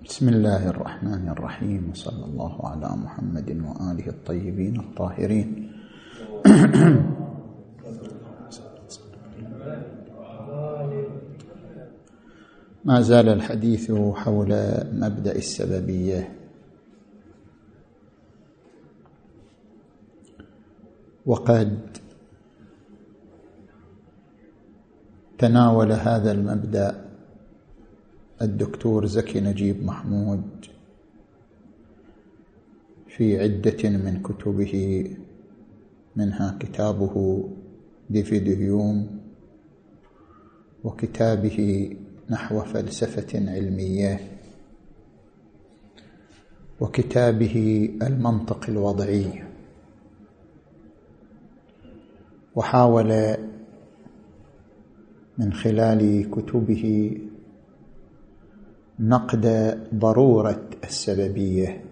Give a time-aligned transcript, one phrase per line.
[0.00, 5.48] بسم الله الرحمن الرحيم وصلى الله على محمد وآله الطيبين الطاهرين.
[12.84, 14.50] ما زال الحديث حول
[14.92, 16.36] مبدأ السببية.
[21.26, 21.78] وقد
[25.38, 27.09] تناول هذا المبدأ
[28.42, 30.42] الدكتور زكي نجيب محمود
[33.08, 35.04] في عدة من كتبه
[36.16, 37.44] منها كتابه
[38.10, 39.20] ديفيديوم
[40.84, 41.90] وكتابه
[42.30, 44.20] نحو فلسفة علمية
[46.80, 49.42] وكتابه المنطق الوضعي.
[52.56, 53.36] وحاول
[55.38, 57.14] من خلال كتبه
[59.00, 59.46] نقد
[59.94, 61.84] ضرورة السببية.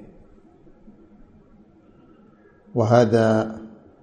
[2.75, 3.59] وهذا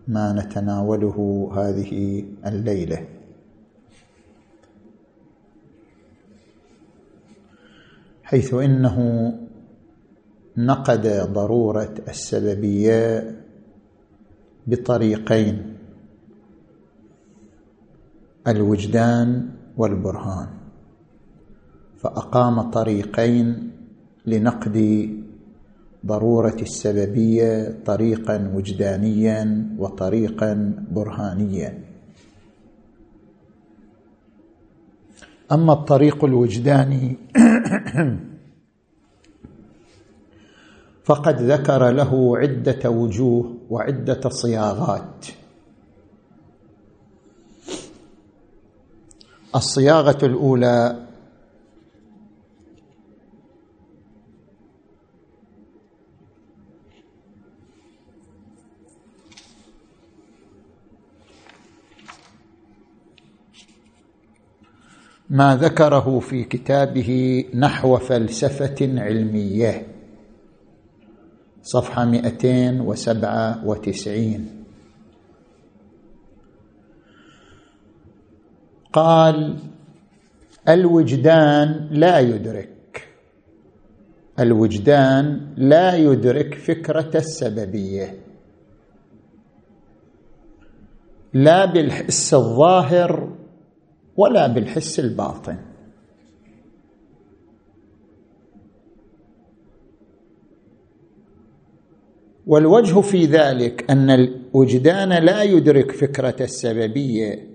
[0.08, 3.08] ما نتناوله هذه الليلة.
[8.24, 8.98] حيث إنه
[10.58, 13.36] نقد ضرورة السببية
[14.68, 15.78] بطريقين
[18.48, 20.55] الوجدان والبرهان.
[22.06, 23.72] فأقام طريقين
[24.26, 25.10] لنقد
[26.06, 31.84] ضرورة السببية طريقا وجدانيا وطريقا برهانيا.
[35.52, 37.18] أما الطريق الوجداني
[41.08, 45.26] فقد ذكر له عدة وجوه وعدة صياغات.
[49.56, 51.05] الصياغة الأولى
[65.36, 69.88] ما ذكره في كتابه نحو فلسفة علمية.
[71.62, 74.64] صفحة 297
[78.94, 79.58] قال
[80.70, 83.08] الوجدان لا يدرك.
[84.40, 88.20] الوجدان لا يدرك فكرة السببية.
[91.34, 93.35] لا بالحس الظاهر
[94.18, 95.58] ولا بالحس الباطن.
[102.48, 107.48] والوجه في ذلك أن الوجدان لا يدرك فكرة السببية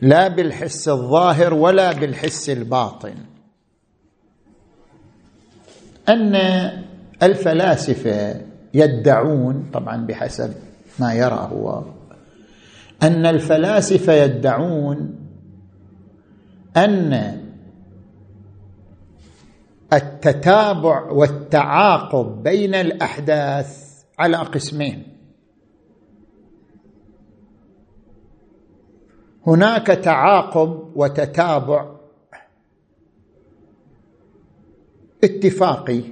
[0.00, 3.14] لا بالحس الظاهر ولا بالحس الباطن.
[6.08, 6.34] أن
[7.22, 8.40] الفلاسفة
[8.74, 10.54] يدعون طبعا بحسب
[10.98, 11.84] ما يرى هو
[13.02, 15.21] أن الفلاسفة يدعون
[16.76, 17.42] أن
[19.92, 25.16] التتابع والتعاقب بين الأحداث على قسمين.
[29.46, 31.96] هناك تعاقب وتتابع
[35.24, 36.02] اتفاقي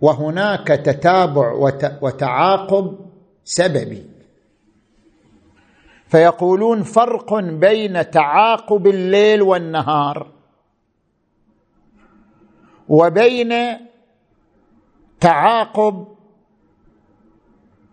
[0.00, 1.52] وهناك تتابع
[2.02, 2.98] وتعاقب
[3.44, 4.11] سببي.
[6.12, 10.32] فيقولون فرق بين تعاقب الليل والنهار
[12.88, 13.52] وبين
[15.20, 16.06] تعاقب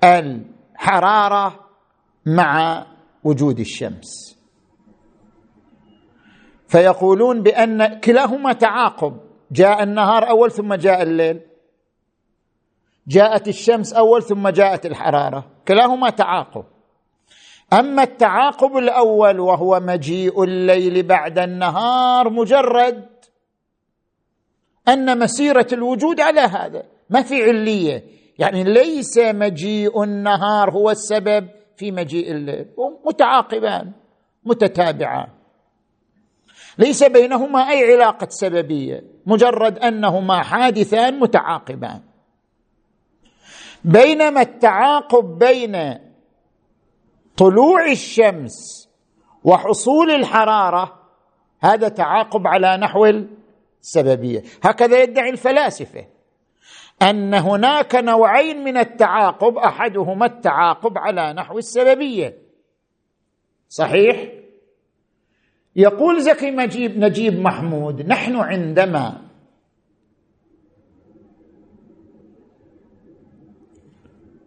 [0.03, 1.59] الحرارة
[2.25, 2.85] مع
[3.23, 4.39] وجود الشمس.
[6.67, 9.19] فيقولون بأن كلاهما تعاقب.
[9.51, 11.41] جاء النهار أول ثم جاء الليل.
[13.07, 15.51] جاءت الشمس أول ثم جاءت الحرارة.
[15.67, 16.78] كلاهما تعاقب.
[17.73, 23.05] أما التعاقب الأول وهو مجيء الليل بعد النهار مجرد
[24.87, 28.03] أن مسيرة الوجود على هذا ما في علية.
[28.39, 31.47] يعني ليس مجيء النهار هو السبب
[31.77, 32.65] في مجيء الليل.
[33.05, 33.91] متعاقبان
[34.45, 35.27] متتابعان.
[36.77, 39.03] ليس بينهما أي علاقة سببية.
[39.25, 42.01] مجرد أنهما حادثان متعاقبان.
[43.83, 46.08] بينما التعاقب بين
[47.37, 48.89] طلوع الشمس
[49.43, 50.99] وحصول الحرارة
[51.59, 53.05] هذا تعاقب على نحو
[53.81, 54.43] السببية.
[54.63, 56.05] هكذا يدعي الفلاسفة
[57.01, 62.37] أن هناك نوعين من التعاقب أحدهما التعاقب على نحو السببية.
[63.69, 64.31] صحيح؟
[65.75, 69.21] يقول زكي نجيب, نجيب محمود نحن عندما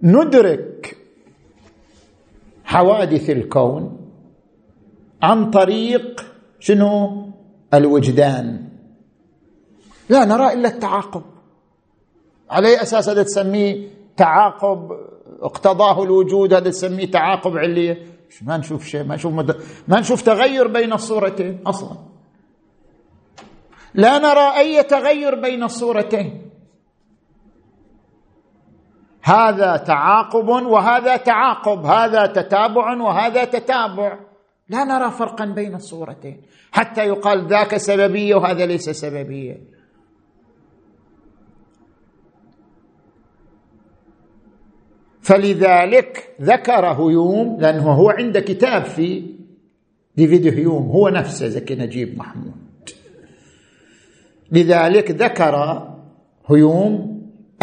[0.02, 1.01] ندرك
[2.72, 3.98] حوادث الكون
[5.22, 6.24] عن طريق
[6.60, 7.28] شنو؟
[7.74, 8.68] الوجدان.
[10.08, 11.22] لا نرى إلا التعاقب.
[12.50, 14.90] على أي أساس هذا تسميه تعاقب؟
[15.40, 18.06] اقتضاه الوجود هذا تسميه تعاقب علية.
[18.42, 19.56] ما نشوف شيء ما نشوف مد...
[19.88, 21.96] ما نشوف تغير بين الصورتين أصلا.
[23.94, 26.51] لا نرى أي تغير بين الصورتين.
[29.22, 34.18] هذا تعاقب وهذا تعاقب هذا تتابع وهذا تتابع.
[34.68, 36.42] لا نرى فرقا بين الصورتين.
[36.72, 39.60] حتى يقال ذاك سببية وهذا ليس سببية.
[45.20, 49.34] فلذلك ذكر هيوم لأنه هو عنده كتاب في
[50.16, 52.54] ديفيد هيوم هو نفسه زكي نجيب محمود.
[54.52, 55.86] لذلك ذكر
[56.46, 57.11] هيوم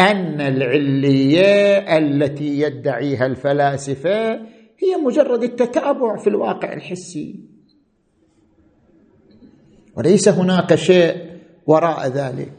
[0.00, 4.32] أن العلية التي يدعيها الفلاسفة
[4.78, 7.40] هي مجرد التتابع في الواقع الحسي.
[9.96, 11.16] وليس هناك شيء
[11.66, 12.52] وراء ذلك.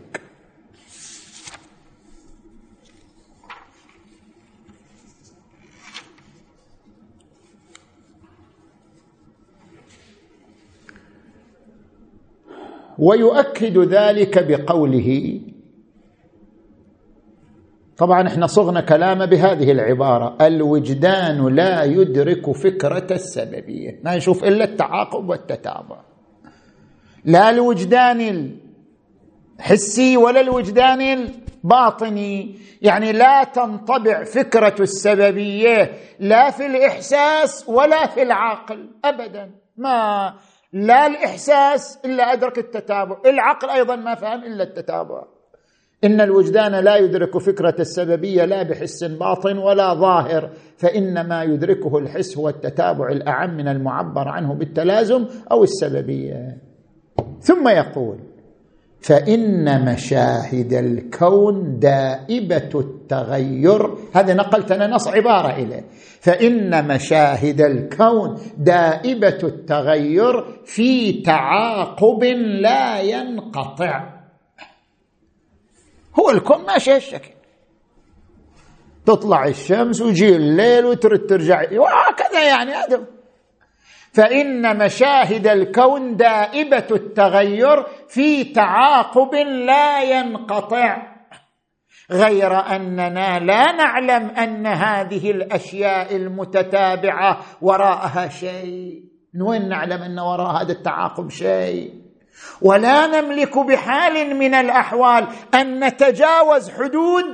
[12.98, 15.42] ويؤكد ذلك بقوله
[18.02, 20.38] طبعا إحنا صغنا كلامه بهذه العبارة.
[20.42, 24.00] الوجدان لا يدرك فكرة السببية.
[24.04, 26.02] ما يشوف إلا التعاقب والتتابع.
[27.26, 28.52] لا الوجدان
[29.60, 32.60] الحسي ولا الوجدان الباطني.
[32.82, 39.52] يعني لا تنطبع فكرة السببية لا في الإحساس ولا في العقل ابدا.
[39.78, 40.34] ما
[40.74, 43.18] لا الإحساس إلا أدرك التتابع.
[43.26, 45.24] العقل أيضا ما فهم إلا التتابع.
[46.04, 52.50] إن الوجدان لا يدرك فكرة السببية لا بحس باطن ولا ظاهر فإنما يدركه الحس هو
[52.50, 56.58] التتابع الأعم من المعبر عنه بالتلازم أو السببية.
[57.40, 58.18] ثم يقول
[59.02, 65.84] فإن مشاهد الكون دائبة التغير هذا نقلت أنا نص عبارة إليه.
[66.20, 72.24] فإن مشاهد الكون دائبة التغير في تعاقب
[72.62, 74.21] لا ينقطع.
[76.20, 77.32] هو الكون ماشي هالشكل.
[79.06, 81.62] تطلع الشمس ويجي الليل وترد ترجع.
[81.72, 83.08] وهكذا يعني هذا.
[84.14, 89.36] فإن مشاهد الكون دائبة التغير في تعاقب
[89.66, 91.12] لا ينقطع.
[92.12, 99.04] غير أننا لا نعلم أن هذه الأشياء المتتابعة وراءها شيء.
[99.34, 102.01] من وين نعلم أن وراء هذا التعاقب شيء؟
[102.62, 107.26] ولا نملك بحال من الأحوال أن نتجاوز حدود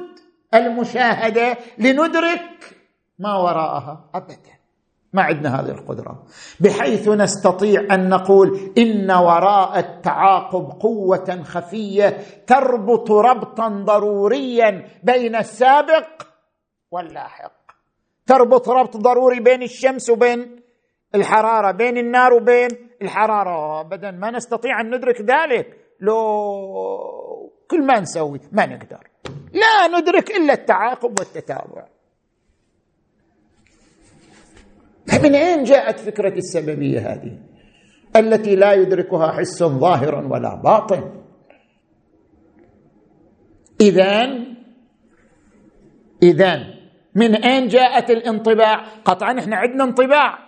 [0.53, 2.77] المشاهدة لندرك
[3.19, 4.57] ما وراءها ابدا.
[5.13, 6.23] ما عندنا هذه القدرة.
[6.59, 16.07] بحيث نستطيع أن نقول إن وراء التعاقب قوة خفية تربط ربطا ضروريا بين السابق
[16.91, 17.51] واللاحق.
[18.25, 20.61] تربط ربط ضروري بين الشمس وبين
[21.15, 22.69] الحرارة بين النار وبين
[23.01, 29.07] الحرارة ابدا ما نستطيع أن ندرك ذلك لو كل ما نسوي ما نقدر.
[29.53, 31.87] لا ندرك إلا التعاقب والتتابع.
[35.07, 37.37] فمن اين جاءت فكرة السببية هذه؟
[38.15, 41.23] التي لا يدركها حس ظاهر ولا باطن.
[43.81, 44.29] اذا
[46.23, 46.77] اذا
[47.15, 50.46] من أين جاءت الانطباع؟ قطعا إحنا عندنا انطباع.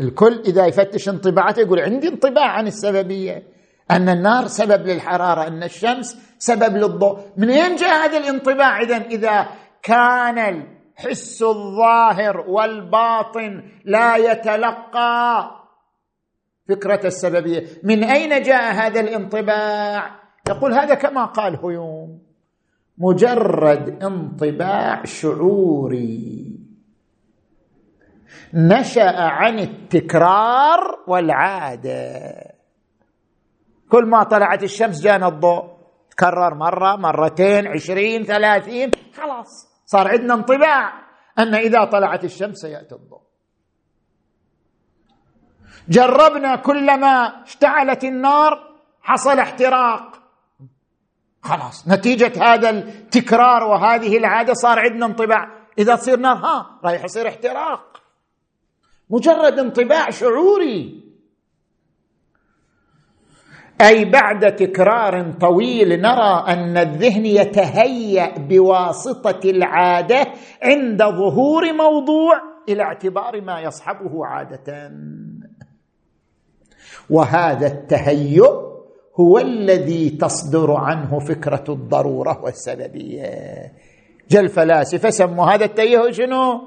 [0.00, 3.42] الكل إذا يفتش انطباعاته يقول عندي انطباع عن السببية.
[3.90, 7.18] أن النار سبب للحرارة أن الشمس سبب للضوء.
[7.36, 9.46] من اين جاء هذا الانطباع إذا؟ إذا
[9.82, 10.66] كان
[10.96, 15.50] حس الظاهر والباطن لا يتلقى
[16.68, 17.66] فكرة السببية.
[17.82, 22.18] من أين جاء هذا الانطباع؟ يقول هذا كما قال هيوم.
[22.98, 26.49] مجرد انطباع شعوري.
[28.54, 32.22] نشأ عن التكرار والعادة.
[33.90, 35.64] كل ما طلعت الشمس جانا الضوء.
[36.10, 38.90] تكرر مرة مرتين عشرين ثلاثين.
[39.16, 40.92] خلاص صار عندنا انطباع
[41.38, 43.20] أن إذا طلعت الشمس سياتي الضوء.
[45.88, 50.22] جربنا كلما اشتعلت النار حصل احتراق.
[51.42, 55.48] خلاص نتيجة هذا التكرار وهذه العادة صار عندنا انطباع.
[55.78, 57.99] إذا تصير نار ها رايح يصير احتراق.
[59.10, 61.00] مجرد انطباع شعوري.
[63.80, 70.26] أي بعد تكرار طويل نرى أن الذهن يتهيأ بواسطة العادة
[70.62, 74.92] عند ظهور موضوع إلى اعتبار ما يصحبه عادة.
[77.10, 78.70] وهذا التهيؤ
[79.20, 83.72] هو الذي تصدر عنه فكرة الضرورة والسببية.
[84.30, 86.60] جل الفلاسفة سموا هذا التهيؤ شنو؟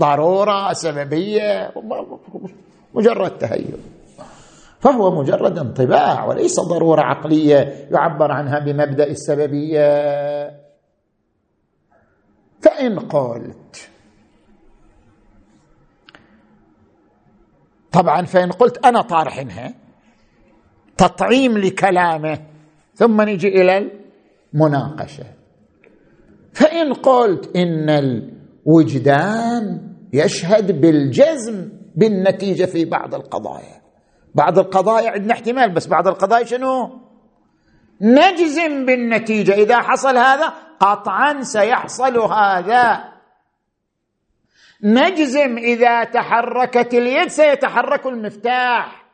[0.00, 1.72] ضرورة سببية
[2.94, 3.78] مجرد تهيؤ.
[4.80, 9.90] فهو مجرد انطباع وليس ضرورة عقلية يعبر عنها بمبدأ السببية.
[12.60, 13.90] فإن قلت
[17.92, 19.74] طبعا فإن قلت أنا طارحنها
[20.96, 22.38] تطعيم لكلامه
[22.94, 23.90] ثم نجي إلى
[24.54, 25.24] المناقشة.
[26.52, 27.90] فإن قلت إن
[28.66, 33.80] الوجدان يشهد بالجزم بالنتيجة في بعض القضايا.
[34.34, 37.00] بعض القضايا عندنا احتمال بس بعض القضايا شنو؟
[38.00, 39.54] نجزم بالنتيجة.
[39.54, 43.04] إذا حصل هذا قطعا سيحصل هذا.
[44.82, 49.06] نجزم إذا تحركت اليد سيتحرك المفتاح.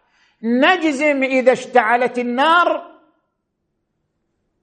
[0.43, 2.83] نجزم إذا اشتعلت النار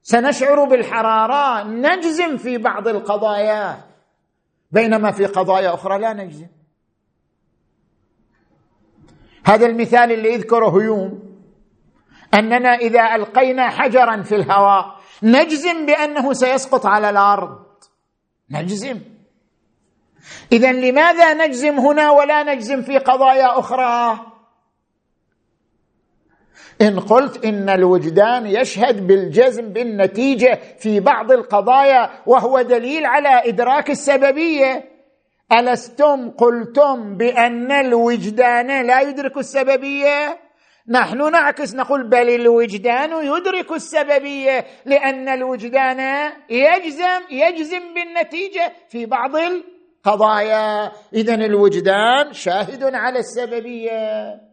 [0.02, 1.64] سنشعر بالحرارة.
[1.64, 3.93] نجزم في بعض القضايا.
[4.74, 6.48] بينما في قضايا أخرى لا نجزم.
[9.46, 11.20] هذا المثال اللي يذكره هيوم
[12.34, 17.66] أننا إذا ألقينا حجرا في الهواء نجزم بأنه سيسقط على الأرض.
[18.52, 19.02] نجزم.
[20.52, 24.33] اذا لماذا نجزم هنا ولا نجزم في قضايا أخرى؟
[26.82, 34.84] إن قلت إن الوجدان يشهد بالجزم بالنتيجة في بعض القضايا وهو دليل على إدراك السببية.
[35.52, 40.40] ألستم قلتم بأن الوجدان لا يدرك السببية؟
[40.88, 50.92] نحن نعكس نقول بل الوجدان يدرك السببية لأن الوجدان يجزم يجزم بالنتيجة في بعض القضايا.
[51.14, 54.53] اذا الوجدان شاهد على السببية.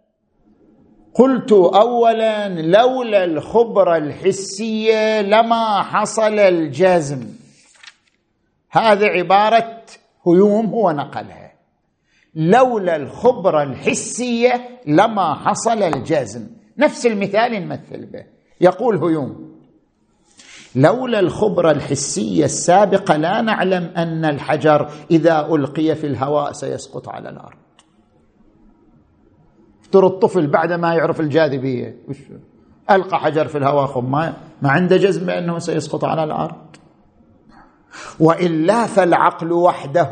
[1.15, 7.27] قلت اولا لولا الخبره الحسيه لما حصل الجزم.
[8.71, 9.83] هذه عبارة
[10.27, 11.53] هيوم هو نقلها.
[12.35, 16.47] لولا الخبره الحسيه لما حصل الجزم.
[16.79, 18.25] نفس المثال نمثل به.
[18.61, 19.51] يقول هيوم
[20.75, 27.60] لولا الخبره الحسيه السابقه لا نعلم أن الحجر إذا ألقي في الهواء سيسقط على الأرض.
[29.91, 31.97] افترض الطفل بعد ما يعرف الجاذبية.
[32.91, 36.77] ألقى حجر في الهواء خب ما, عنده جزم بانه سيسقط على الأرض.
[38.21, 40.11] وإلا فالعقل وحده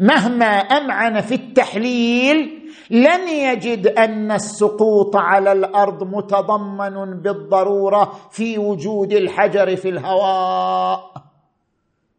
[0.00, 9.76] مهما أمعن في التحليل لن يجد أن السقوط على الأرض متضمن بالضرورة في وجود الحجر
[9.76, 11.12] في الهواء.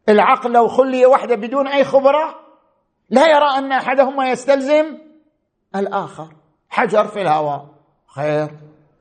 [0.09, 2.35] العقل لو خلي وحده بدون أي خبرة
[3.09, 4.85] لا يرى أن أحدهما يستلزم
[5.75, 6.36] الآخر.
[6.69, 7.65] حجر في الهواء.
[8.15, 8.49] خير.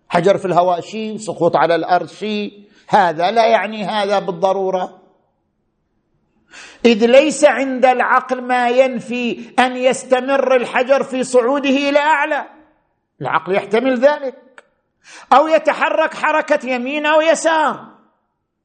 [0.09, 4.99] حجر في الهواء شيء سقوط على الأرض شيء هذا لا يعني هذا بالضرورة.
[6.85, 12.47] إذ ليس عند العقل ما ينفي أن يستمر الحجر في صعوده إلى أعلى.
[13.21, 14.65] العقل يحتمل ذلك.
[15.33, 17.87] أو يتحرك حركة يمين أو يسار.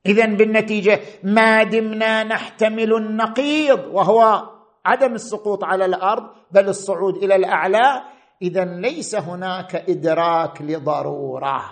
[0.05, 4.49] اذا بالنتيجة ما دمنا نحتمل النقيض وهو
[4.85, 8.03] عدم السقوط على الأرض بل الصعود إلى الأعلى.
[8.41, 11.63] اذا ليس هناك إدراك لضرورة.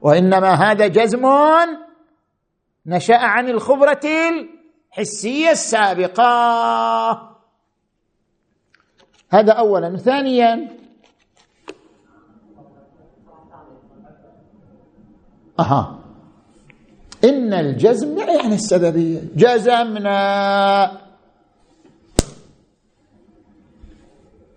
[0.00, 1.26] وإنما هذا جزم
[2.86, 4.00] نشأ عن الخبرة
[4.92, 6.32] الحسية السابقة.
[9.30, 9.96] هذا اولا.
[9.96, 10.76] ثانيا
[15.60, 15.98] أها.
[17.24, 19.20] إن الجزم يعني السببية.
[19.34, 21.05] جزمنا.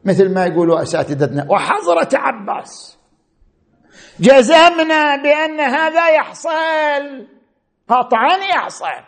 [0.06, 1.48] مثل ما يقولوا أساتذتنا.
[1.50, 2.98] وحضرة عباس.
[4.20, 7.28] جزمنا بأن هذا يحصل.
[7.88, 9.04] قطعا يحصل.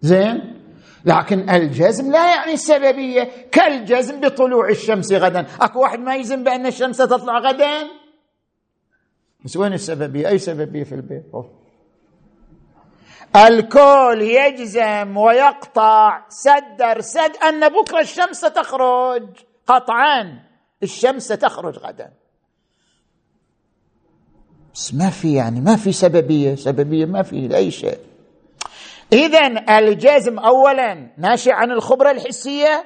[0.00, 0.62] زين؟
[1.04, 3.30] لكن الجزم لا يعني السببية.
[3.52, 5.46] كالجزم بطلوع الشمس غدا.
[5.60, 7.88] أكو واحد ما يزم بأن الشمس تطلع غدا؟
[9.44, 11.24] بس وين السببية؟ أي سببية في البيت؟
[13.36, 19.28] الكل يجزم ويقطع سد سد أن بكرة الشمس تخرج.
[19.66, 20.42] قطعا.
[20.82, 22.12] الشمس تخرج غدا.
[24.74, 27.98] بس ما في يعني ما في سببية سببية ما في أي شيء.
[29.12, 29.46] اذا
[29.78, 32.84] الجزم اولا ناشئ عن الخبرة الحسية.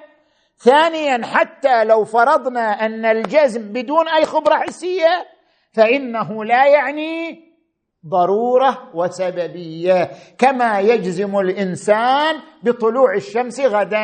[0.59, 5.27] ثانيا حتى لو فرضنا أن الجزم بدون أي خبرة حسية
[5.73, 7.50] فإنه لا يعني
[8.07, 14.01] ضرورة وسببية كما يجزم الإنسان بطلوع الشمس غدا.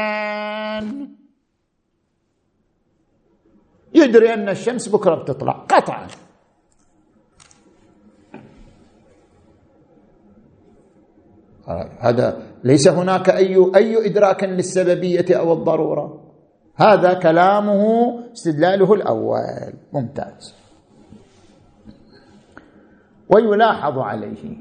[3.94, 6.06] يدري أن الشمس بكرة بتطلع قطعا.
[12.00, 16.22] هذا ليس هناك أي أي إدراك للسببية أو الضرورة.
[16.76, 19.72] هذا كلامه استدلاله الأول.
[19.92, 20.54] ممتاز.
[23.30, 24.56] ويلاحظ عليه.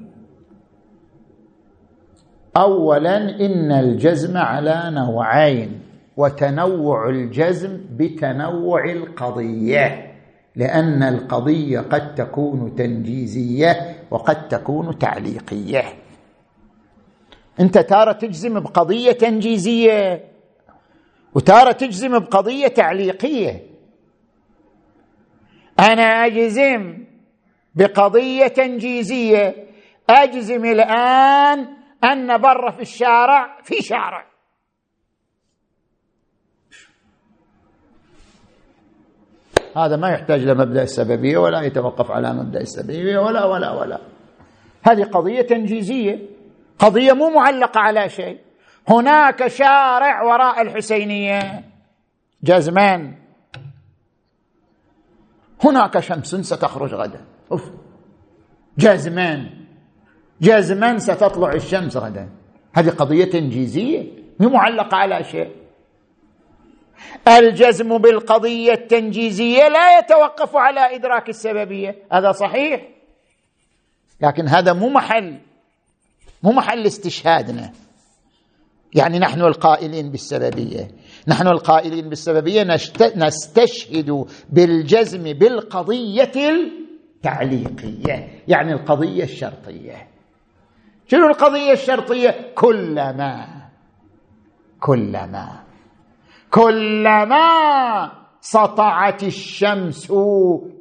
[2.57, 5.79] اولا إن الجزم على نوعين
[6.17, 10.15] وتنوع الجزم بتنوع القضية
[10.55, 15.83] لأن القضية قد تكون تنجيزية وقد تكون تعليقية.
[17.59, 20.23] أنت تارة تجزم بقضية تنجيزية
[21.33, 23.63] وتارة تجزم بقضية تعليقية.
[25.79, 27.04] أنا أجزم
[27.75, 29.55] بقضية تنجيزية.
[30.09, 31.67] أجزم الآن
[32.03, 34.25] أن بر في الشارع في شارع.
[39.77, 43.99] هذا ما يحتاج لمبدا السببية ولا يتوقف على مبدأ السببية ولا ولا ولا.
[44.83, 46.29] هذه قضية تنجيزية.
[46.79, 48.39] قضية مو معلقة على شيء.
[48.89, 51.63] هناك شارع وراء الحسينية.
[52.43, 53.15] جزمان
[55.63, 57.34] هناك شمس ستخرج غدا.
[57.51, 57.71] أوف.
[58.77, 59.49] جازمان
[60.41, 62.29] جازمان ستطلع الشمس غدا.
[62.73, 64.03] هذه قضية تنجيزية.
[64.39, 65.51] مو معلقة على شيء.
[67.27, 71.95] الجزم بالقضية التنجيزية لا يتوقف على إدراك السببية.
[72.11, 72.87] هذا صحيح.
[74.21, 75.37] لكن هذا مو محل.
[76.43, 77.71] مو محل استشهادنا.
[78.93, 80.87] يعني نحن القائلين بالسببية.
[81.27, 82.63] نحن القائلين بالسببية
[83.15, 86.31] نستشهد بالجزم بالقضية
[87.25, 90.07] التعليقية يعني القضية الشرطية.
[91.07, 93.47] شنو القضية الشرطية؟ كلما
[94.79, 95.63] كلما
[96.51, 100.13] كلما سطعت الشمس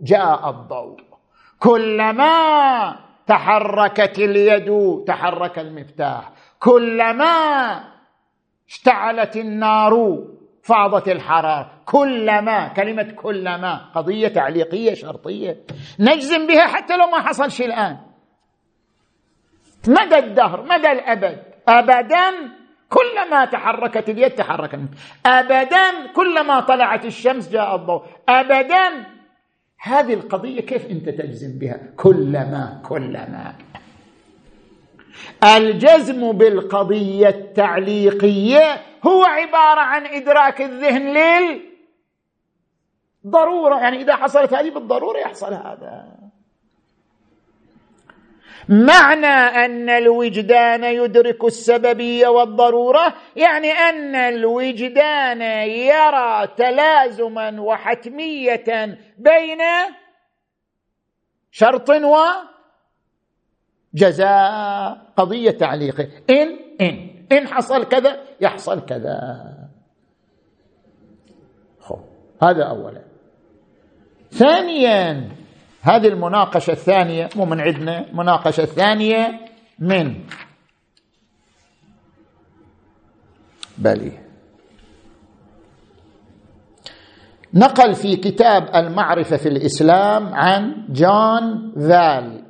[0.03, 1.01] جاء الضوء.
[1.59, 4.71] كلما تحركت اليد
[5.07, 6.33] تحرك المفتاح.
[6.59, 7.35] كلما
[8.69, 10.25] اشتعلت النار
[10.65, 11.71] فاضت الحرارة.
[11.87, 15.57] كلما كلمة كلما قضية تعليقية شرطية.
[16.01, 17.97] نجزم بها حتى لو ما حصل شيء الآن.
[19.89, 21.43] مدى الدهر مدى الأبد.
[21.69, 22.31] ابدا
[22.89, 24.79] كلما تحركت اليد تحرك
[25.27, 28.03] ابدا كلما طلعت الشمس جاء الضوء.
[28.29, 29.07] ابدا.
[29.81, 33.55] هذه القضية كيف أنت تجزم بها؟ كلما كلما.
[35.57, 41.61] الجزم بالقضية التعليقية هو عبارة عن إدراك الذهن لل
[43.27, 43.79] ضرورة.
[43.81, 46.25] يعني إذا حصلت هذه بالضرورة يحصل هذا.
[48.69, 49.27] معنى
[49.65, 59.63] أن الوجدان يدرك السببية والضرورة يعني أن الوجدان يرى تلازما وحتمية بين
[61.51, 61.91] شرط
[63.95, 66.09] وجزاء قضية تعليقه.
[66.31, 67.14] إن إن.
[67.33, 69.55] إن حصل كذا يحصل كذا.
[72.43, 73.03] هذا اولا.
[74.31, 75.29] ثانيا
[75.83, 79.41] هذه المناقشة الثانية مو من عندنا المناقشه الثانية
[79.79, 80.27] من
[83.79, 84.19] بلي.
[87.55, 92.45] نقل في كتاب المعرفة في الإسلام عن جون فال.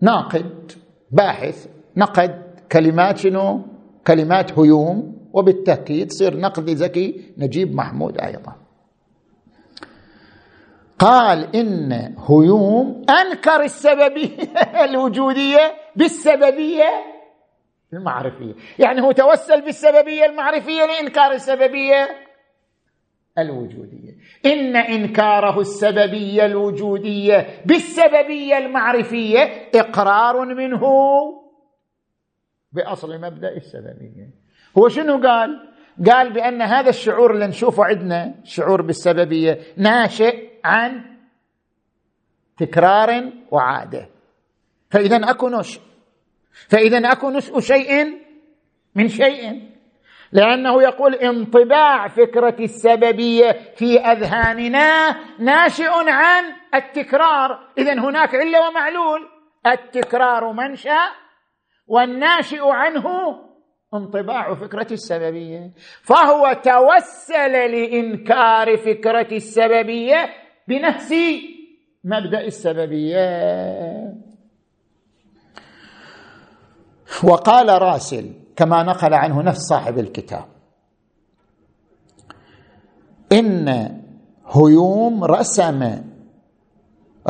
[0.00, 0.72] ناقد
[1.10, 3.60] باحث نقد كلمات شنو؟
[4.06, 5.22] كلمات هيوم.
[5.32, 8.56] وبالتأكيد صير نقد ذكي نجيب محمود أيضا.
[10.98, 11.92] قال إن
[12.28, 14.52] هيوم أنكر السببية
[14.84, 16.88] الوجودية بالسببية
[17.92, 18.54] المعرفية.
[18.78, 22.08] يعني هو توسل بالسببية المعرفية لإنكار السببية
[23.38, 24.12] الوجودية.
[24.46, 30.82] إن إنكاره السببية الوجودية بالسببية المعرفية إقرار منه
[32.72, 34.28] بأصل مبدأ السببية.
[34.78, 35.72] هو شنو قال؟
[36.10, 41.16] قال بأن هذا الشعور اللي نشوفه عندنا شعور بالسببية ناشئ عن
[42.58, 44.08] تكرار وعادة.
[44.90, 45.80] فإذا أكو نشء.
[46.68, 48.04] فإذا أكو نشء شيء
[48.94, 49.72] من شيء.
[50.32, 57.68] لأنه يقول انطباع فكرة السببية في أذهاننا ناشئ عن التكرار.
[57.78, 59.28] إذا هناك علة ومعلول.
[59.66, 60.98] التكرار منشا
[61.92, 63.04] والناشئ عنه
[63.94, 65.70] انطباع فكرة السببية.
[66.02, 70.16] فهو توسل لإنكار فكرة السببية
[70.68, 71.14] بنفس
[72.04, 73.26] مبدأ السببية.
[77.24, 80.44] وقال راسل كما نقل عنه نفس صاحب الكتاب
[83.32, 83.68] إن
[84.46, 86.04] هيوم رسم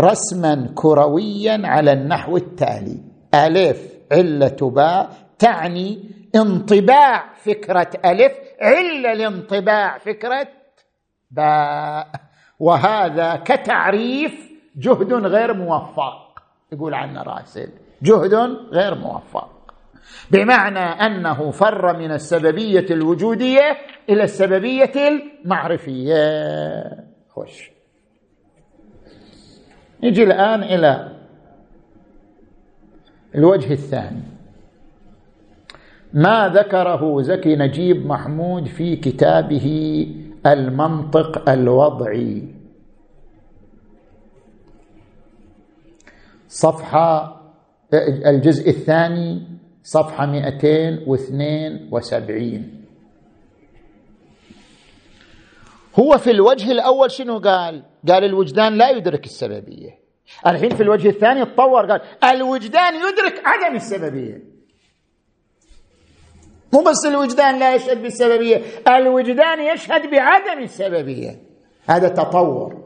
[0.01, 2.99] رسما كرويا على النحو التالي.
[3.35, 3.92] ألف.
[4.13, 10.49] عله باء تعني انطباع فكرة ألف عله لانطباع فكرة
[11.31, 12.09] باء.
[12.59, 16.43] وهذا كتعريف جهد غير موفق.
[16.73, 17.69] يقول عنه راسل
[18.03, 18.35] جهد
[18.73, 19.75] غير موفق.
[20.31, 23.77] بمعنى أنه فر من السببية الوجودية
[24.09, 26.17] إلى السببية المعرفية.
[27.29, 27.71] خوش.
[30.03, 31.12] نجي الآن إلى
[33.35, 34.23] الوجه الثاني.
[36.13, 40.07] ما ذكره زكي نجيب محمود في كتابه
[40.47, 42.55] المنطق الوضعي.
[46.49, 47.41] صفحة
[48.27, 49.43] الجزء الثاني
[49.83, 52.85] صفحة 272
[56.01, 60.02] هو في الوجه الأول شنو قال؟ قال الوجدان لا يدرك السببية.
[60.47, 61.87] الحين في الوجه الثاني تطور
[62.23, 64.43] قال الوجدان يدرك عدم السببية.
[66.73, 71.41] مو بس الوجدان لا يشهد بالسببية الوجدان يشهد بعدم السببية.
[71.87, 72.83] هذا تطور.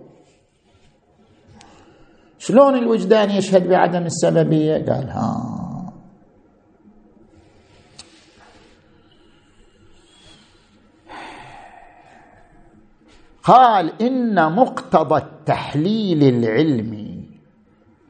[2.39, 5.53] شلون الوجدان يشهد بعدم السببية؟ قال ها.
[13.43, 17.16] قال إن مقتضى التحليل العلمي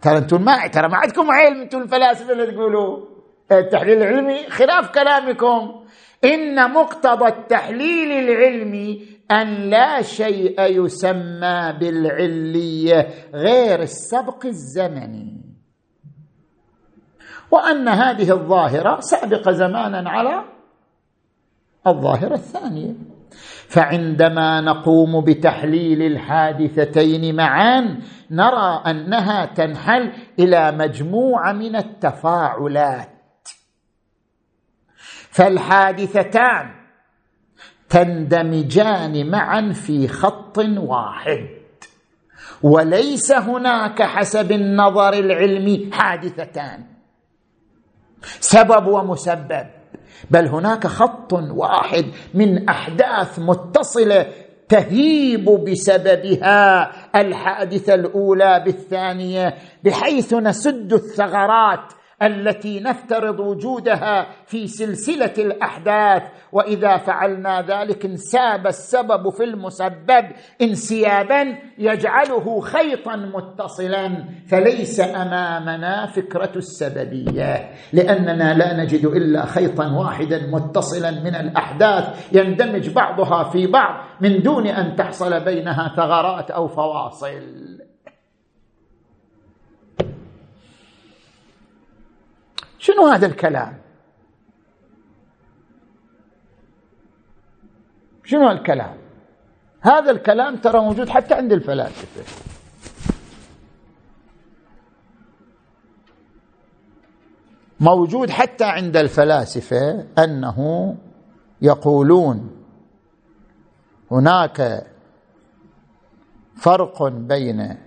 [0.02, 3.06] ترى أنتم ما ترى ما عندكم علم أنتم الفلاسفة اللي تقولوا.
[3.52, 5.84] التحليل العلمي خلاف كلامكم.
[6.24, 15.42] إن مقتضى التحليل العلمي أن لا شيء يسمى بالعلية غير السبق الزمني.
[17.50, 20.44] وأن هذه الظاهرة سابقه زمانا على
[21.86, 23.15] الظاهرة الثانية.
[23.68, 28.00] فعندما نقوم بتحليل الحادثتين معا
[28.30, 33.08] نرى أنها تنحل إلى مجموعة من التفاعلات.
[35.30, 36.74] فالحادثتان
[37.88, 41.48] تندمجان معا في خط واحد.
[42.62, 46.84] وليس هناك حسب النظر العلمي حادثتان.
[48.22, 49.75] سبب ومسبب.
[50.30, 52.04] بل هناك خط واحد
[52.34, 54.26] من أحداث متصلة
[54.68, 59.54] تهيب بسببها الحادثة الأولى بالثانية
[59.84, 66.22] بحيث نسد الثغرات التي نفترض وجودها في سلسلة الأحداث.
[66.52, 70.24] وإذا فعلنا ذلك انساب السبب في المسبب
[70.62, 74.24] انسيابا يجعله خيطا متصلا.
[74.50, 82.32] فليس أمامنا فكرة السببية لأننا لا نجد إلا خيطا واحدا متصلا من الأحداث.
[82.32, 87.75] يندمج بعضها في بعض من دون أن تحصل بينها ثغرات أو فواصل.
[92.78, 93.78] شنو هذا الكلام؟
[98.24, 98.96] شنو الكلام؟
[99.80, 102.22] هذا الكلام ترى موجود حتى عند الفلاسفة.
[107.80, 110.96] موجود حتى عند الفلاسفة أنه
[111.62, 112.50] يقولون
[114.10, 114.86] هناك
[116.56, 117.78] فرق بين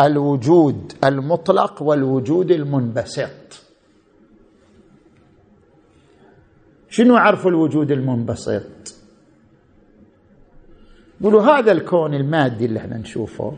[0.00, 3.63] الوجود المطلق والوجود المنبسط.
[6.94, 8.94] شنو عرف الوجود المنبسط؟
[11.20, 13.56] يقولوا هذا الكون المادي اللي إحنا نشوفه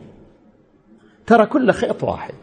[1.27, 2.35] ترى كله خيط واحد.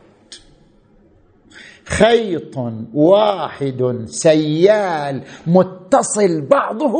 [1.85, 2.57] خيط
[2.93, 6.93] واحد سيال متصل بعضه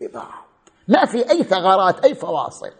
[0.00, 0.46] ببعض.
[0.88, 2.70] ما في أي ثغرات أي فواصل.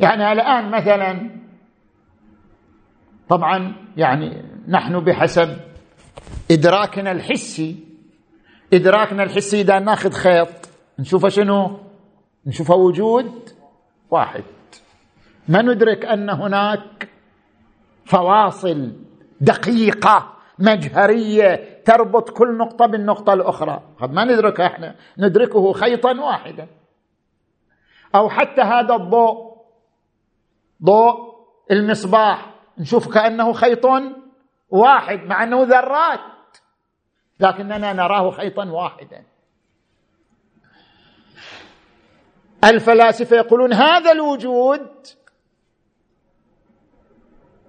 [0.00, 1.30] يعني الآن مثلا
[3.28, 5.67] طبعا يعني نحن بحسب
[6.50, 7.76] إدراكنا الحسي.
[8.72, 11.78] إدراكنا الحسي إذا ناخذ خيط نشوفه شنو؟
[12.46, 13.50] نشوفه وجود
[14.10, 14.44] واحد.
[15.48, 17.08] ما ندرك أن هناك
[18.04, 18.92] فواصل
[19.40, 23.82] دقيقة مجهرية تربط كل نقطة بالنقطة الأخرى.
[24.00, 24.94] ما ندركها إحنا.
[25.18, 26.66] ندركه خيطا واحدا.
[28.14, 29.56] أو حتى هذا الضوء.
[30.84, 31.14] ضوء
[31.70, 32.54] المصباح.
[32.78, 33.84] نشوف كأنه خيط
[34.70, 36.20] واحد مع أنه ذرات.
[37.40, 39.24] لكننا نراه خيطا واحدا.
[42.64, 44.88] الفلاسفة يقولون هذا الوجود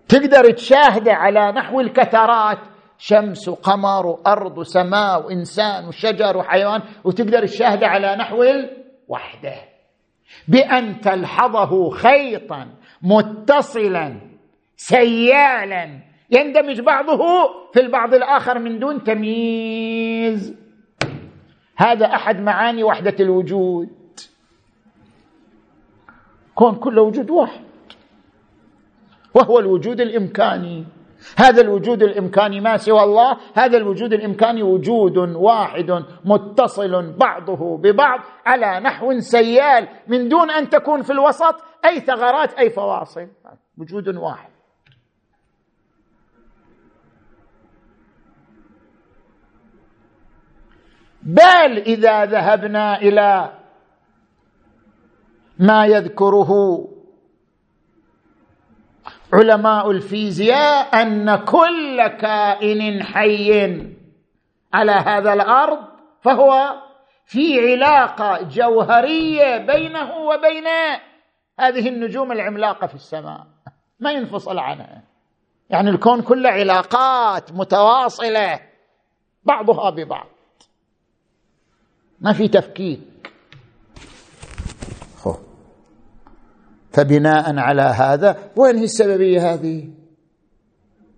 [0.07, 2.59] تقدر تشاهده على نحو الكثرات
[2.97, 9.55] شمس وقمر وأرض وسماء وإنسان وشجر وحيوان وتقدر تشاهده على نحو الوحدة.
[10.47, 12.67] بأن تلحظه خيطا
[13.01, 14.21] متصلا
[14.75, 17.19] سيالا يندمج بعضه
[17.73, 20.55] في البعض الآخر من دون تمييز.
[21.77, 23.89] هذا أحد معاني وحدة الوجود.
[26.55, 27.63] كون كل وجود واحد.
[29.33, 30.85] وهو الوجود الإمكاني.
[31.37, 38.79] هذا الوجود الإمكاني ما سوى الله؟ هذا الوجود الإمكاني وجود واحد متصل بعضه ببعض على
[38.79, 43.27] نحو سيال من دون أن تكون في الوسط أي ثغرات أي فواصل.
[43.77, 44.58] وجود واحد.
[51.23, 53.59] بل إذا ذهبنا إلى
[55.59, 56.49] ما يذكره
[59.33, 63.83] علماء الفيزياء أن كل كائن حي
[64.73, 65.79] على هذا الأرض
[66.21, 66.75] فهو
[67.25, 70.67] في علاقة جوهرية بينه وبين
[71.59, 73.47] هذه النجوم العملاقة في السماء.
[73.99, 75.03] ما ينفصل عنها.
[75.69, 78.59] يعني الكون كله علاقات متواصلة
[79.43, 80.27] بعضها ببعض.
[82.21, 82.99] ما في تفكيك.
[86.93, 89.89] فبناء على هذا وين هي السببية هذه؟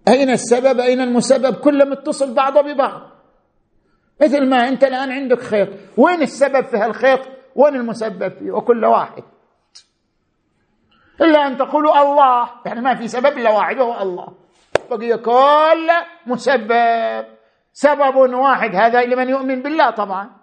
[0.07, 3.01] أين السبب؟ أين المسبب؟ كله متصل بعضه ببعض.
[4.21, 5.69] مثل ما أنت الآن عندك خيط.
[5.97, 7.19] وين السبب في هالخيط؟
[7.55, 9.23] وين المسبب فيه؟ وكل واحد.
[11.21, 12.49] إلا أن تقولوا الله.
[12.65, 14.27] يعني ما في سبب إلا واحد وهو الله.
[14.91, 15.89] بقي كل
[16.27, 17.25] مسبب.
[17.73, 20.40] سبب واحد هذا لمن يؤمن بالله طبعا.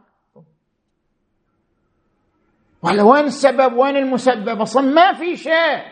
[2.82, 5.82] ولا وين السبب؟ وين المسبب؟ أصلا ما في شيء.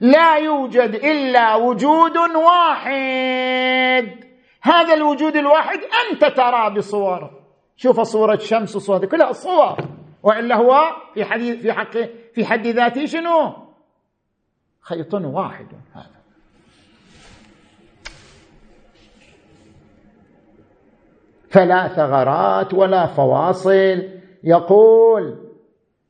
[0.00, 4.24] لا يوجد إلا وجود واحد.
[4.62, 7.30] هذا الوجود الواحد أنت ترى بصور.
[7.76, 9.76] شوف صورة شمس وصورة كلها صور.
[10.22, 10.80] وإلا هو
[11.14, 11.92] في حديث في حق
[12.34, 13.52] في حد ذاته شنو؟
[14.80, 16.16] خيط واحد هذا.
[21.50, 24.02] فلا ثغرات ولا فواصل.
[24.44, 25.45] يقول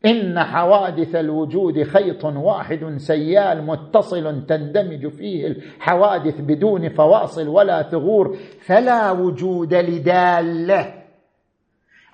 [0.07, 9.11] إن حوادث الوجود خيط واحد سيال متصل تندمج فيه الحوادث بدون فواصل ولا ثغور فلا
[9.11, 10.95] وجود لدالة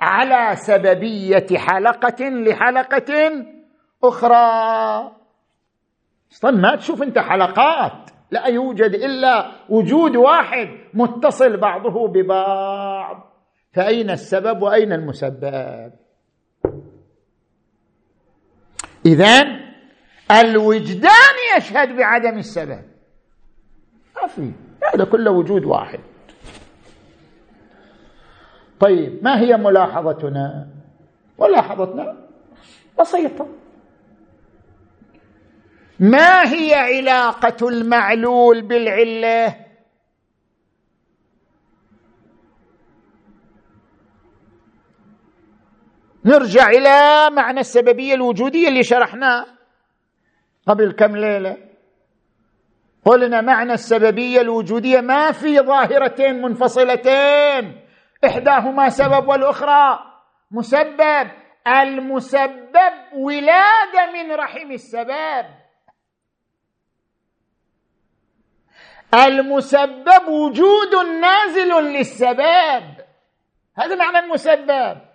[0.00, 3.44] على سببية حلقة لحلقة
[4.04, 5.12] أخرى.
[6.32, 13.32] أصلا ما تشوف أنت حلقات لا يوجد إلا وجود واحد متصل بعضه ببعض.
[13.72, 16.01] فأين السبب وأين المسبب؟
[19.06, 19.60] اذا
[20.30, 22.82] الوجدان يشهد بعدم السبب.
[24.16, 24.52] ما في
[24.94, 26.00] هذا كله وجود واحد.
[28.80, 30.68] طيب ما هي ملاحظتنا؟
[31.38, 32.16] ملاحظتنا
[33.00, 33.48] بسيطة.
[36.00, 39.61] ما هي علاقة المعلول بالعلة؟
[46.24, 49.46] نرجع إلى معنى السببية الوجودية اللي شرحناه
[50.68, 51.56] قبل كم ليلة.
[53.04, 57.80] قلنا معنى السببية الوجودية ما في ظاهرتين منفصلتين.
[58.24, 59.98] إحداهما سبب والأخرى
[60.50, 61.30] مسبب.
[61.66, 65.46] المسبب ولاده من رحم السبب.
[69.14, 72.84] المسبب وجود نازل للسبب.
[73.78, 75.11] هذا معنى المسبب.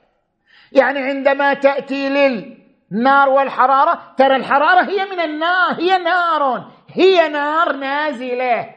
[0.72, 8.76] يعني عندما تأتي للنار والحرارة ترى الحرارة هي من النار هي نار هي نار نازلة.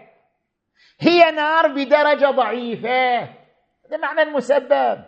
[1.00, 3.20] هي نار بدرجة ضعيفة.
[3.20, 5.04] هذا معنى المسبب.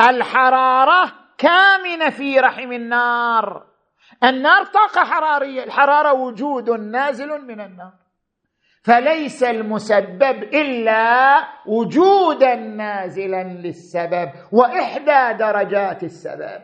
[0.00, 3.66] الحرارة كامنة في رحم النار.
[4.24, 7.92] النار طاقة حرارية الحرارة وجود نازل من النار.
[8.86, 16.60] فليس المسبب إلا وجودا نازلا للسبب وإحدى درجات السبب.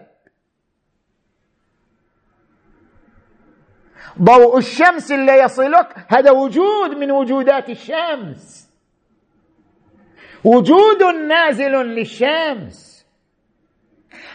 [4.23, 8.73] ضوء الشمس اللي يصلك هذا وجود من وجودات الشمس.
[10.45, 13.07] وجود نازل للشمس.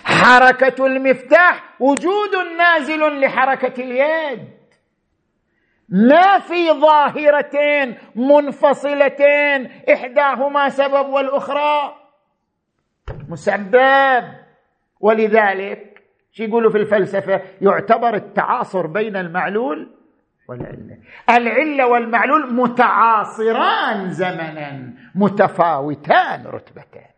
[0.04, 4.57] حركة المفتاح وجود نازل لحركة اليد.
[5.90, 11.96] ما في ظاهرتين منفصلتين إحداهما سبب والأخرى
[13.30, 14.24] مسبب.
[15.00, 19.94] ولذلك شو يقولوا في الفلسفة؟ يعتبر التعاصر بين المعلول
[20.50, 20.98] والعلة.
[21.30, 27.12] العلة والمعلول متعاصران زمنا متفاوتان رتبتان.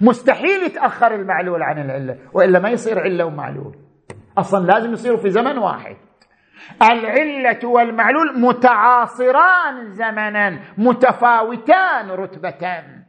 [0.00, 3.76] مستحيل يتأخر المعلول عن العلة وإلا ما يصير علة ومعلول.
[4.38, 5.96] أصلا لازم يصيروا في زمن واحد.
[6.82, 13.02] العلة والمعلول متعاصران زمنا متفاوتان رتبتان.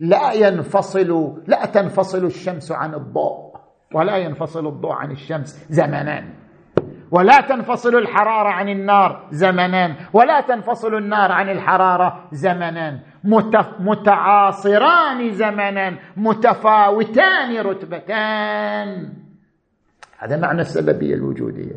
[0.00, 3.56] لا ينفصل لا تنفصل الشمس عن الضوء
[3.94, 6.24] ولا ينفصل الضوء عن الشمس زمنا.
[7.12, 13.00] ولا تنفصل الحرارة عن النار زمنا ولا تنفصل النار عن الحرارة زمنا.
[13.80, 19.12] متعاصران زمنا متفاوتان رتبتان.
[20.18, 21.74] هذا معنى السببية الوجودية.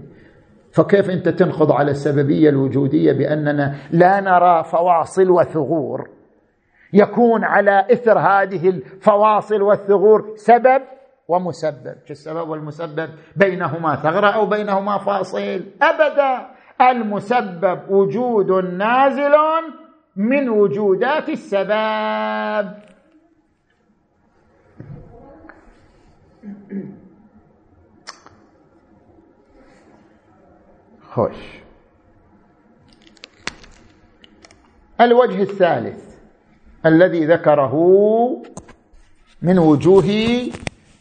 [0.74, 6.10] فكيف انت تنخض على السببية الوجودية بأننا لا نرى فواصل وثغور؟
[6.94, 10.82] يكون على إثر هذه الفواصل والثغور سبب
[11.28, 11.96] ومسبب.
[12.10, 15.64] السبب والمسبب؟ بينهما ثغرة أو بينهما فاصل.
[15.82, 16.48] أبدا.
[16.82, 19.34] المسبب وجود نازل
[20.16, 22.93] من وجودات السباب
[31.14, 31.62] خوش
[35.02, 36.16] الوجه الثالث
[36.86, 37.76] الذي ذكره
[39.42, 40.10] من وجوه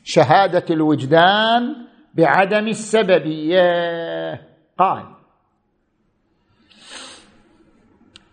[0.05, 1.75] شهادة الوجدان
[2.15, 3.63] بعدم السببيه
[4.79, 5.05] قال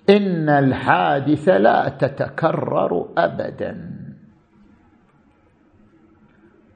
[0.09, 3.98] إن الحادث لا تتكرر ابدا.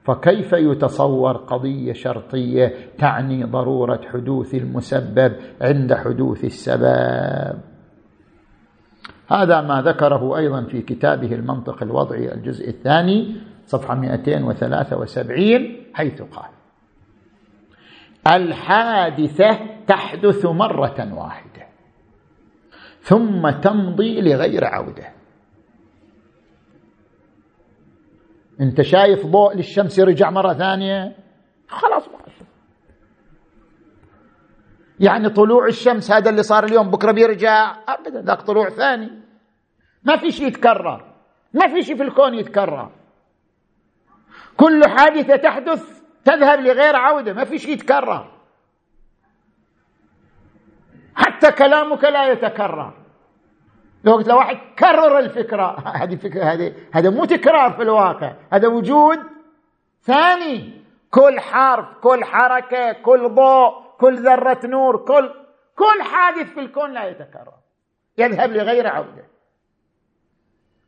[0.04, 7.58] فكيف يتصور قضية شرطية تعني ضرورة حدوث المسبب عند حدوث السبب؟
[9.28, 13.36] هذا ما ذكره أيضا في كتابه المنطق الوضعي الجزء الثاني
[13.66, 16.50] صفحة 273 حيث قال
[18.26, 21.66] الحادثة تحدث مرة واحدة
[23.00, 25.23] ثم تمضي لغير عودة.
[28.60, 31.16] انت شايف ضوء للشمس يرجع مرة ثانية؟
[31.68, 32.24] خلاص ما
[35.00, 39.10] يعني طلوع الشمس هذا اللي صار اليوم بكرة بيرجع؟ ابدا ذاك طلوع ثاني.
[40.04, 41.14] ما في شيء يتكرر.
[41.54, 42.92] ما في شيء في الكون يتكرر.
[44.56, 48.34] كل حادثة تحدث تذهب لغير عودة ما في شيء يتكرر.
[51.14, 53.03] حتى كلامك لا يتكرر.
[54.04, 55.80] لو قلت لواحد كرر الفكرة.
[56.02, 59.18] هذه فكرة هذه هذا مو تكرار في الواقع هذا وجود
[60.02, 60.84] ثاني.
[61.10, 65.30] كل حرف كل حركة كل ضوء كل ذرة نور كل
[65.76, 67.54] كل حادث في الكون لا يتكرر.
[68.18, 69.24] يذهب لغير عودة.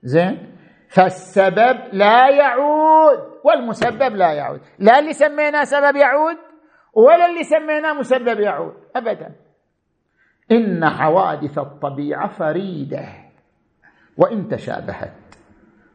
[0.02, 0.56] زين؟
[0.88, 4.60] فالسبب لا يعود والمسبب لا يعود.
[4.78, 6.36] لا اللي سميناه سبب يعود
[6.92, 8.74] ولا اللي سميناه مسبب يعود.
[8.96, 9.45] ابدا.
[10.52, 13.08] إن حوادث الطبيعة فريدة.
[14.16, 15.12] وإن تشابهت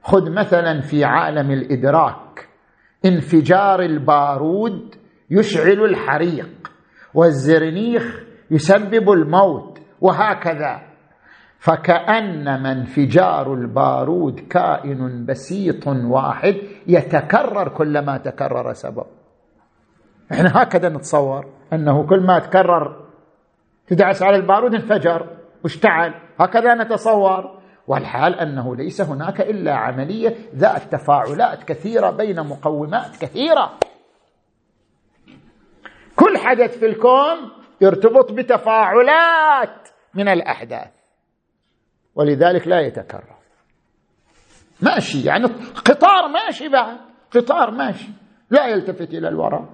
[0.04, 2.48] خذ مثلا في عالم الإدراك.
[3.06, 4.96] انفجار البارود
[5.30, 6.72] يشعل الحريق
[7.14, 10.82] والزرنيخ يسبب الموت وهكذا.
[11.60, 16.56] فكانما انفجار البارود كائن بسيط واحد
[16.88, 19.06] يتكرر كلما تكرر سبب.
[20.32, 23.01] إحنا هكذا نتصور أنه كل ما تكرر
[23.88, 25.38] تدعس على البارود انفجر.
[25.64, 27.62] واشتعل هكذا نتصور.
[27.88, 33.78] والحال أنه ليس هناك إلا عملية ذات تفاعلات كثيرة بين مقومات كثيرة.
[36.16, 40.92] كل حدث في الكون يرتبط بتفاعلات من الأحداث.
[42.16, 43.36] ولذلك لا يتكرر.
[44.82, 45.46] ماشي يعني
[45.86, 46.98] قطار ماشي بعد.
[47.36, 48.10] قطار ماشي.
[48.50, 49.66] لا يلتفت إلى الوراء.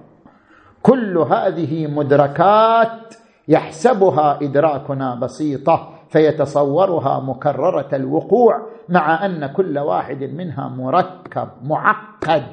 [0.82, 3.14] كل هذه مدركات
[3.48, 12.46] يحسبها إدراكنا بسيطة فيتصورها مكررة الوقوع مع أن كل واحد منها مركب معقد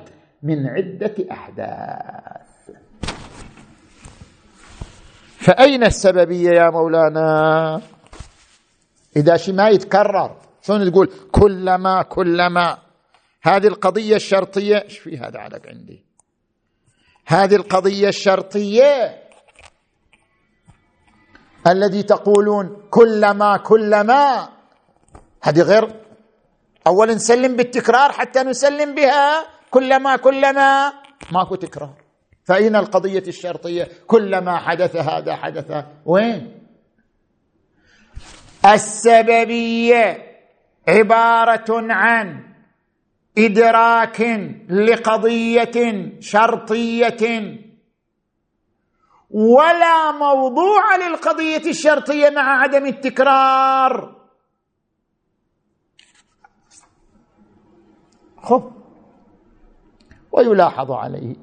[0.44, 2.46] من عدة أحداث.
[5.38, 7.82] فأين السببية يا مولانا؟
[9.18, 12.78] إذا شيء ما يتكرر شلون تقول؟ كلما كلما.
[13.42, 16.06] هذه القضية الشرطية إيش في هذا عندي؟
[17.26, 19.25] هذه القضية الشرطية
[21.68, 24.50] الذي تقولون كلما كلما.
[25.44, 26.02] هذه غير
[26.88, 29.46] اولا نسلم بالتكرار حتى نسلم بها.
[29.72, 30.94] كلما كلما.
[31.32, 31.94] ماكو تكرار.
[32.44, 35.86] فأين القضية الشرطية؟ كلما حدث هذا حدث.
[36.06, 36.62] وين؟
[38.66, 40.18] السببية
[40.88, 42.44] عبارة عن
[43.38, 44.22] إدراك
[44.70, 47.58] لقضية شرطية
[49.36, 54.16] ولا موضوع للقضية الشرطية مع عدم التكرار.
[58.42, 58.72] خب.
[60.32, 61.36] ويلاحظ عليه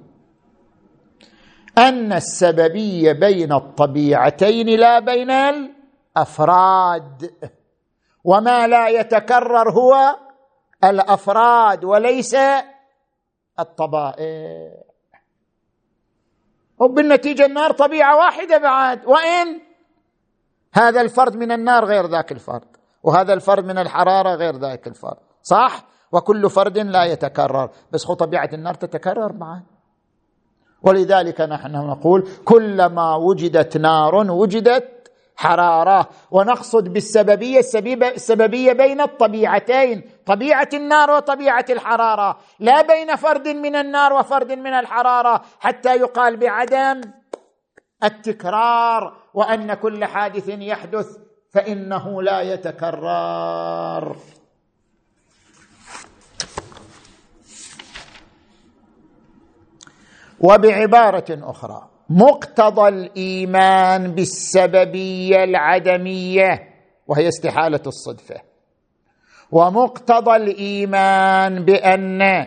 [1.78, 7.34] أن السببية بين الطبيعتين لا بين الأفراد
[8.24, 10.16] وما لا يتكرر هو
[10.84, 12.36] الأفراد وليس
[13.58, 14.91] الطبائع.
[16.82, 19.06] وبالنتيجه النار طبيعة واحدة بعد.
[19.06, 19.60] وإن؟
[20.74, 22.76] هذا الفرد من النار غير ذاك الفرد.
[23.02, 25.16] وهذا الفرد من الحرارة غير ذاك الفرد.
[25.42, 27.70] صح؟ وكل فرد لا يتكرر.
[27.92, 29.62] بس خو طبيعة النار تتكرر معا
[30.82, 36.08] ولذلك نحن نقول كلما وجدت نار وجدت حرارة.
[36.30, 37.58] ونقصد بالسببية
[38.14, 40.02] السببية بين الطبيعتين.
[40.26, 42.38] طبيعة النار وطبيعة الحرارة.
[42.60, 45.42] لا بين فرد من النار وفرد من الحرارة.
[45.60, 47.00] حتى يقال بعدم
[48.04, 51.06] التكرار وأن كل حادث يحدث
[51.50, 54.16] فإنه لا يتكرر
[60.40, 66.68] وبعبارة أخرى مقتضى الإيمان بالسببية العدمية
[67.06, 68.51] وهي استحالة الصدفة.
[69.52, 72.46] ومقتضى الإيمان بأن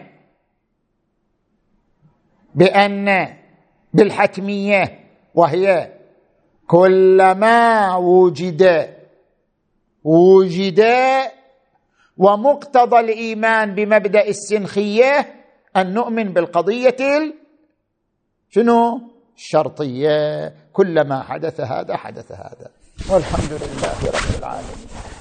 [2.55, 3.35] بأن
[3.93, 4.99] بالحتمية
[5.35, 5.91] وهي
[6.67, 8.89] كلما وجد
[10.03, 10.81] وجد
[12.17, 15.35] ومقتضى الإيمان بمبدأ السنخية
[15.75, 17.33] أن نؤمن بالقضية
[18.49, 19.01] شنو؟
[19.35, 20.53] الشرطية.
[20.73, 22.71] كلما حدث هذا حدث هذا.
[23.09, 25.14] والحمد لله رب العالمين.